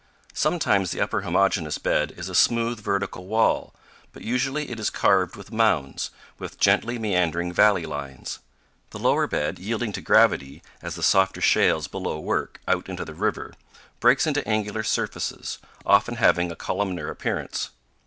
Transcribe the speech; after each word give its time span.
Sometimes 0.33 0.89
the 0.89 0.99
upper 0.99 1.21
homogeneous 1.21 1.77
bed 1.77 2.11
is 2.17 2.27
a 2.27 2.33
smooth, 2.33 2.79
vertical 2.79 3.27
wall, 3.27 3.75
but 4.13 4.23
usually 4.23 4.71
it 4.71 4.79
is 4.79 4.89
carved 4.89 5.35
with 5.35 5.51
mounds, 5.51 6.09
with 6.39 6.59
gently 6.59 6.97
meandering 6.97 7.53
valley 7.53 7.85
lines. 7.85 8.39
The 8.89 8.97
lower 8.97 9.27
bed, 9.27 9.59
yielding 9.59 9.91
to 9.91 10.01
gravity, 10.01 10.63
as 10.81 10.95
the 10.95 11.03
softer 11.03 11.39
shales 11.39 11.87
below 11.87 12.19
work, 12.19 12.59
out 12.67 12.89
into 12.89 13.05
the 13.05 13.13
river, 13.13 13.53
breaks 13.99 14.25
into 14.25 14.47
angular 14.47 14.81
surfaces, 14.81 15.59
often 15.85 16.15
having 16.15 16.51
a 16.51 16.55
columnar 16.55 17.09
appearance. 17.09 17.69